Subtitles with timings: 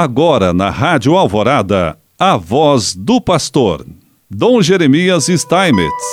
[0.00, 3.84] Agora na Rádio Alvorada, a voz do pastor,
[4.30, 6.04] Dom Jeremias Steinmetz.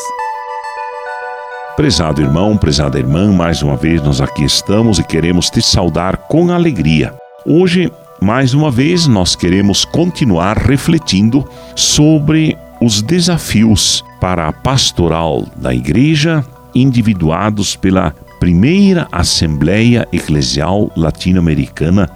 [1.76, 6.52] Prezado irmão, prezada irmã, mais uma vez nós aqui estamos e queremos te saudar com
[6.52, 7.14] alegria.
[7.46, 15.72] Hoje, mais uma vez, nós queremos continuar refletindo sobre os desafios para a pastoral da
[15.72, 16.44] igreja,
[16.74, 22.10] individuados pela primeira Assembleia Eclesial Latino-Americana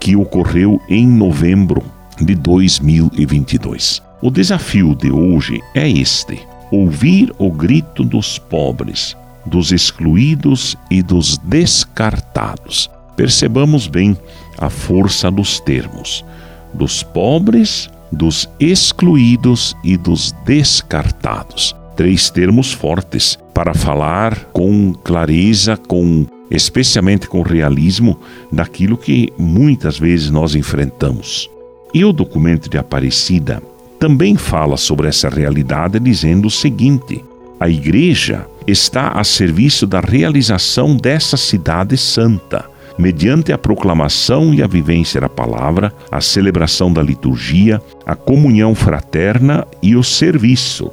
[0.00, 1.82] que ocorreu em novembro
[2.20, 4.02] de 2022.
[4.22, 11.38] O desafio de hoje é este: ouvir o grito dos pobres, dos excluídos e dos
[11.38, 12.90] descartados.
[13.16, 14.16] Percebamos bem
[14.58, 16.24] a força dos termos:
[16.72, 21.74] dos pobres, dos excluídos e dos descartados.
[21.94, 28.18] Três termos fortes para falar com clareza, com especialmente com realismo
[28.50, 31.50] daquilo que muitas vezes nós enfrentamos.
[31.92, 33.62] E o documento de Aparecida
[33.98, 37.24] também fala sobre essa realidade, dizendo o seguinte:
[37.58, 42.66] a Igreja está a serviço da realização dessa cidade santa,
[42.98, 49.66] mediante a proclamação e a vivência da palavra, a celebração da liturgia, a comunhão fraterna
[49.82, 50.90] e o serviço,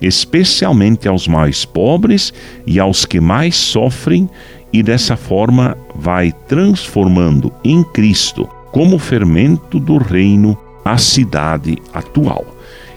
[0.00, 2.32] especialmente aos mais pobres
[2.66, 4.28] e aos que mais sofrem,
[4.76, 12.44] e dessa forma vai transformando em Cristo, como fermento do reino, a cidade atual.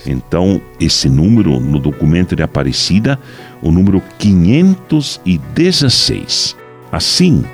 [0.05, 3.17] Então, esse número no documento de Aparecida,
[3.61, 6.53] o número 516.
[6.91, 7.45] Assim,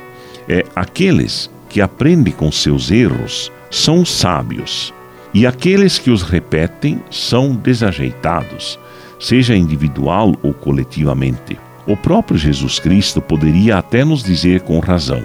[0.49, 4.91] é aqueles que aprendem com seus erros são sábios,
[5.35, 8.79] e aqueles que os repetem são desajeitados,
[9.19, 11.59] seja individual ou coletivamente.
[11.87, 15.23] O próprio Jesus Cristo poderia até nos dizer com razão: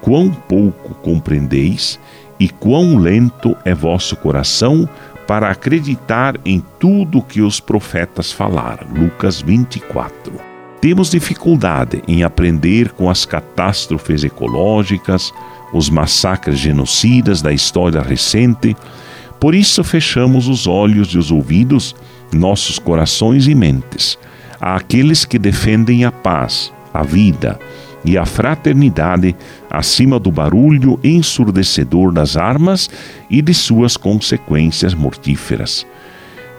[0.00, 1.98] quão pouco compreendeis
[2.38, 4.88] e quão lento é vosso coração
[5.26, 8.86] para acreditar em tudo que os profetas falaram.
[8.94, 10.32] Lucas 24.
[10.80, 15.32] Temos dificuldade em aprender com as catástrofes ecológicas,
[15.72, 18.76] os massacres genocidas da história recente.
[19.40, 21.96] Por isso fechamos os olhos e os ouvidos,
[22.32, 24.16] nossos corações e mentes,
[24.60, 27.58] àqueles que defendem a paz, a vida,
[28.04, 29.34] e a fraternidade
[29.68, 32.88] acima do barulho ensurdecedor das armas
[33.28, 35.84] e de suas consequências mortíferas.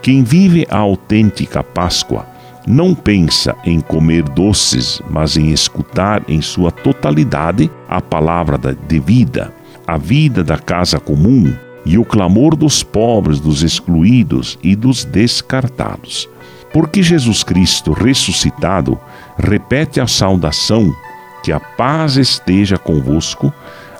[0.02, 2.26] Quem vive a autêntica Páscoa
[2.66, 9.52] não pensa em comer doces, mas em escutar em sua totalidade a palavra de vida,
[9.86, 11.50] a vida da casa comum
[11.86, 16.28] e o clamor dos pobres, dos excluídos e dos descartados.
[16.72, 18.98] Porque Jesus Cristo ressuscitado
[19.38, 20.94] repete a saudação
[21.42, 23.52] que a paz esteja convosco,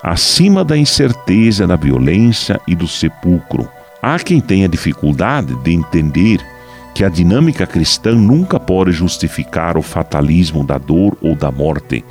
[0.03, 3.67] acima da incerteza, da violência e do sepulcro.
[4.01, 6.39] Há quem tenha dificuldade de entender
[6.93, 12.03] que a dinâmica cristã nunca pode justificar o fatalismo da dor ou da morte,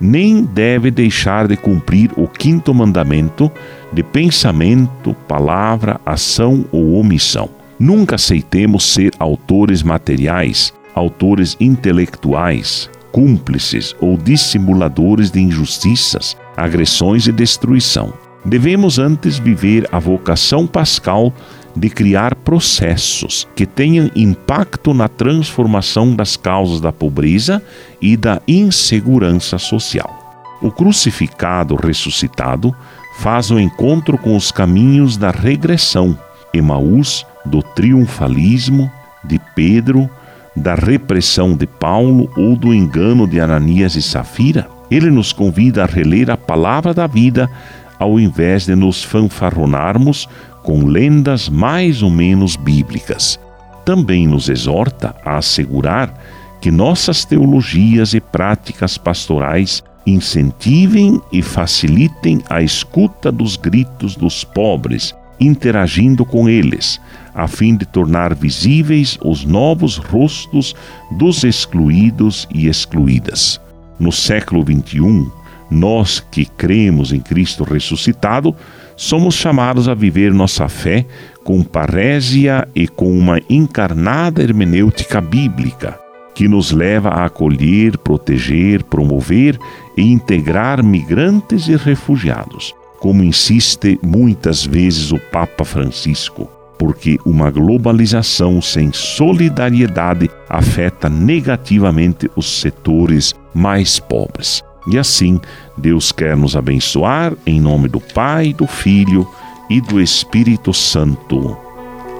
[0.00, 3.50] nem deve deixar de cumprir o quinto mandamento
[3.92, 7.48] de pensamento, palavra, ação ou omissão.
[7.84, 18.14] Nunca aceitemos ser autores materiais, autores intelectuais, cúmplices ou dissimuladores de injustiças, agressões e destruição.
[18.42, 21.30] Devemos antes viver a vocação pascal
[21.76, 27.62] de criar processos que tenham impacto na transformação das causas da pobreza
[28.00, 30.40] e da insegurança social.
[30.62, 32.74] O crucificado ressuscitado
[33.18, 36.18] faz o encontro com os caminhos da regressão,
[36.54, 38.90] Emaús, do triunfalismo,
[39.22, 40.08] de Pedro,
[40.54, 45.86] da repressão de Paulo ou do engano de Ananias e Safira, ele nos convida a
[45.86, 47.50] reler a palavra da vida
[47.98, 50.28] ao invés de nos fanfarronarmos
[50.62, 53.38] com lendas mais ou menos bíblicas.
[53.84, 56.12] Também nos exorta a assegurar
[56.60, 65.14] que nossas teologias e práticas pastorais incentivem e facilitem a escuta dos gritos dos pobres,
[65.40, 67.00] interagindo com eles,
[67.34, 70.74] a fim de tornar visíveis os novos rostos
[71.12, 73.60] dos excluídos e excluídas.
[73.98, 75.30] No século XXI,
[75.70, 78.54] nós que cremos em Cristo ressuscitado,
[78.96, 81.04] somos chamados a viver nossa fé
[81.42, 85.98] com parésia e com uma encarnada hermenêutica bíblica,
[86.34, 89.58] que nos leva a acolher, proteger, promover
[89.96, 96.48] e integrar migrantes e refugiados, como insiste muitas vezes o Papa Francisco
[96.78, 104.62] porque uma globalização sem solidariedade afeta negativamente os setores mais pobres.
[104.86, 105.40] E assim,
[105.78, 109.26] Deus quer nos abençoar em nome do Pai, do Filho
[109.70, 111.56] e do Espírito Santo.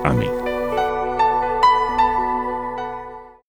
[0.02, 0.43] Amém.